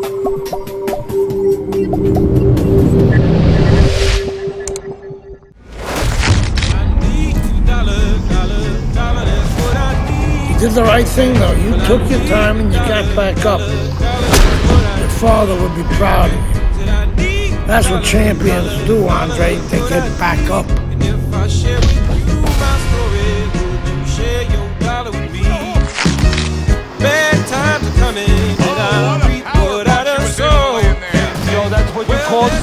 [0.00, 0.08] You
[10.58, 11.52] did the right thing, though.
[11.52, 13.60] You took your time and you got back up.
[14.98, 16.36] Your father would be proud of
[17.20, 17.56] you.
[17.66, 19.56] That's what champions do, Andre.
[19.56, 20.66] They get back up.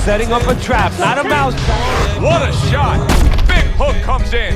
[0.08, 2.22] Setting up a trap, not a mouse trap.
[2.22, 2.98] What a shot!
[3.46, 4.54] Big hook comes in.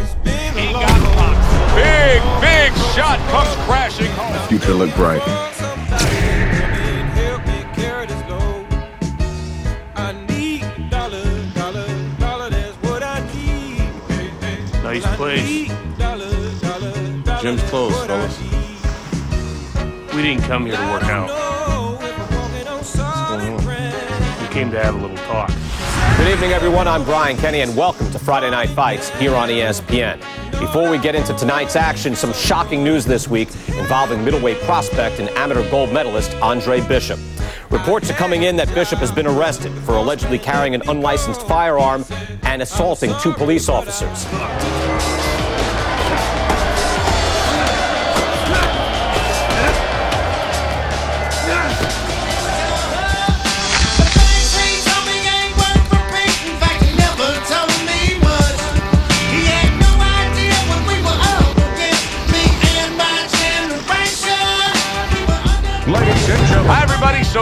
[0.55, 1.76] He got popped.
[1.76, 4.48] Big, big shot comes crashing home.
[4.48, 5.20] Future look bright.
[14.82, 15.68] Nice place.
[17.41, 18.40] Gym's closed, fellas.
[20.16, 21.51] We didn't come here to work out.
[24.52, 25.50] Came to have a little talk.
[26.18, 26.85] Good evening, everyone.
[26.85, 30.20] I'm Brian Kenny, and welcome to Friday Night Fights here on ESPN.
[30.60, 35.30] Before we get into tonight's action, some shocking news this week involving middleweight prospect and
[35.30, 37.18] amateur gold medalist Andre Bishop.
[37.70, 42.04] Reports are coming in that Bishop has been arrested for allegedly carrying an unlicensed firearm
[42.43, 44.26] and assaulting two police officers.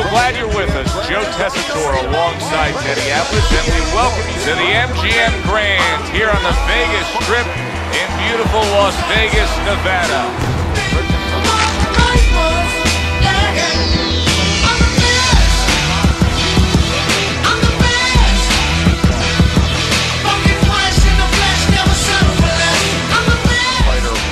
[0.09, 0.89] Glad you're with us.
[1.07, 6.41] Joe Tessitore alongside Teddy Atlas, and we welcome you to the MGM Grand here on
[6.41, 7.45] the Vegas Strip
[7.93, 10.49] in beautiful Las Vegas, Nevada.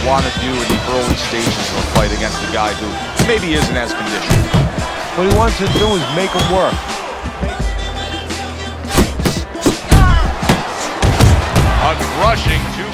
[0.08, 3.54] want to do in the early stages of a fight against a guy who maybe
[3.54, 4.77] isn't as conditioned.
[5.18, 6.78] What he wants to do is make them work.
[11.82, 12.86] A crushing two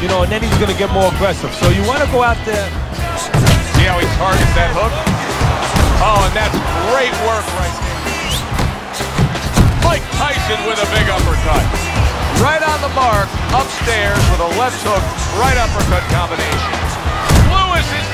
[0.00, 1.52] You know, and then he's going to get more aggressive.
[1.54, 2.70] So you want to go out there.
[3.74, 4.94] See how he targets that hook?
[5.98, 6.54] Oh, and that's
[6.94, 7.96] great work right there.
[9.82, 11.95] Mike Tyson with a big uppercut.
[12.44, 15.00] Right on the mark, upstairs with a left hook,
[15.40, 16.76] right uppercut combination.
[17.48, 18.04] Lewis is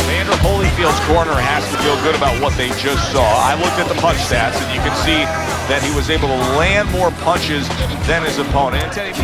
[0.00, 3.28] Evander Holyfield's corner has to feel good about what they just saw.
[3.44, 5.28] I looked at the punch stats, and you can see
[5.68, 7.68] that he was able to land more punches
[8.08, 8.88] than his opponent.
[8.96, 9.20] He's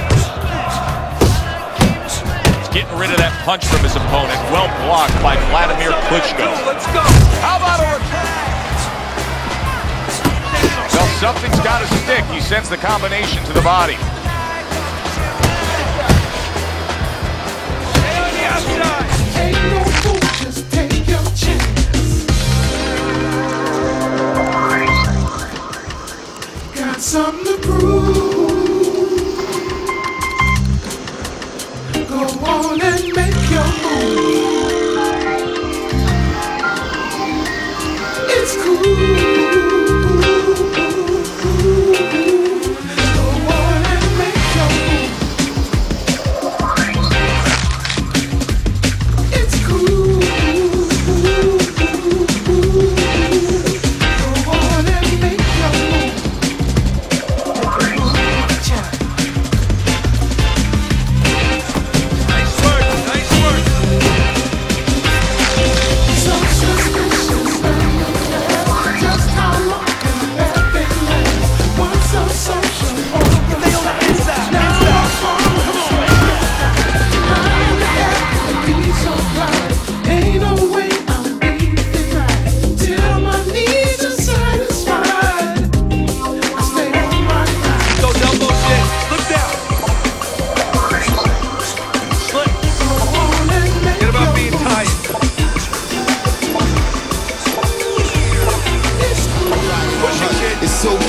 [2.69, 4.37] getting rid of that punch from his opponent.
[4.53, 6.53] Well blocked by Vladimir Klitschko.
[6.69, 7.01] Let's go.
[7.41, 7.97] How about a
[10.93, 12.25] Well, something's got to stick.
[12.27, 13.97] He sends the combination to the body.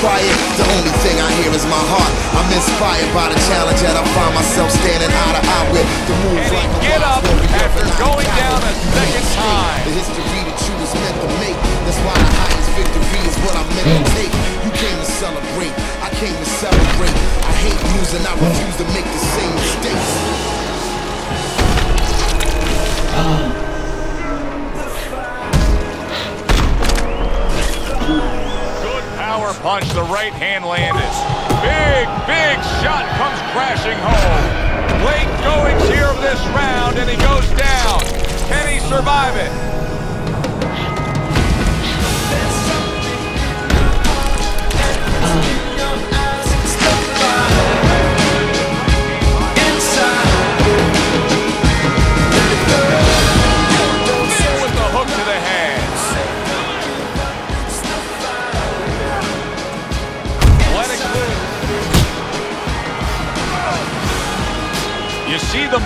[0.03, 2.13] Quiet, the only thing I hear is my heart.
[2.35, 6.15] I'm inspired by the challenge that I find myself standing eye to eye with the
[6.27, 8.75] moves And like a get boss up after going down it.
[8.75, 9.79] a second time.
[9.87, 11.55] The history that you was meant to make.
[11.87, 14.15] That's why the highest victory is what I'm meant to mm.
[14.19, 14.33] take.
[14.67, 17.15] You came to celebrate, I came to celebrate.
[17.47, 18.19] I hate losing.
[18.19, 19.22] and I refuse to make the
[29.43, 31.03] power punch, the right hand landed.
[31.59, 34.45] Big, big shot comes crashing home.
[35.03, 37.99] Late goings here of this round, and he goes down.
[38.47, 39.62] Can he survive it?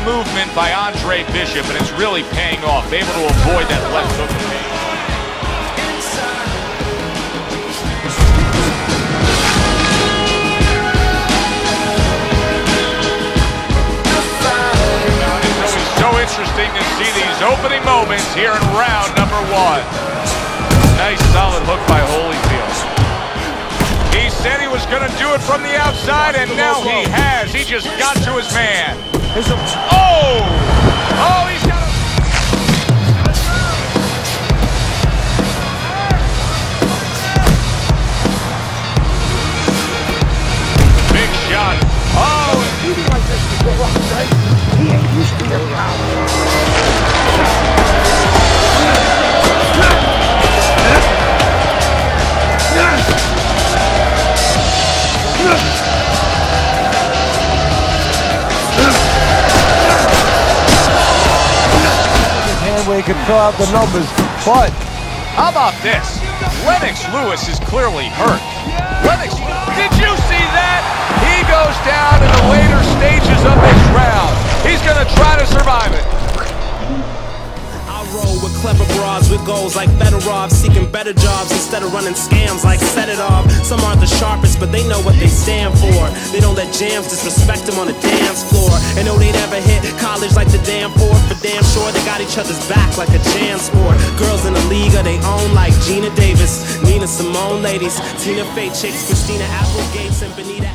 [0.08, 2.88] Movement by Andre Bishop, and it's really paying off.
[2.94, 4.32] Able to avoid that left hook.
[4.32, 4.64] of pain.
[16.00, 19.84] So interesting to see these opening moments here in round number one.
[20.96, 22.80] Nice solid hook by Holyfield.
[24.16, 27.52] He said he was going to do it from the outside, and now he has.
[27.52, 29.17] He just got to his man.
[29.40, 30.42] Oh!
[31.22, 31.57] Oh, he's got
[62.98, 64.10] He can fill out the numbers.
[64.42, 64.74] But
[65.38, 66.18] How about this?
[66.66, 68.42] Lennox Lewis is clearly hurt.
[69.06, 69.38] Lennox,
[69.78, 70.82] did you see that?
[71.22, 74.27] He goes down in the later stages of this round.
[78.68, 83.08] Clever broads with goals like Fedorov, seeking better jobs instead of running scams like Set
[83.08, 83.50] It Off.
[83.64, 86.04] Some aren't the sharpest, but they know what they stand for.
[86.36, 88.68] They don't let jams disrespect them on the dance floor.
[89.00, 91.16] And know they never hit college like the damn four.
[91.32, 93.96] For damn sure, they got each other's back like a jam sport.
[94.20, 98.68] Girls in the league of they own like Geena Davis, Nina Simone ladies, Tina Fey
[98.76, 100.67] chicks, Christina Applegates, and Benita.